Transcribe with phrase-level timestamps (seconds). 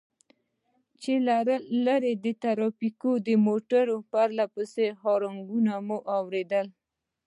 [1.01, 1.37] چې له
[1.85, 6.67] لرې د ټرافيکو د موټر پرله پسې هارنونه مو واورېدل.